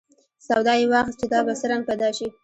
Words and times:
سودا 0.47 0.73
یې 0.79 0.85
واخیست 0.91 1.17
چې 1.19 1.25
دا 1.33 1.39
به 1.45 1.53
څه 1.59 1.65
رنګ 1.71 1.83
پیدا 1.89 2.09
شي. 2.17 2.27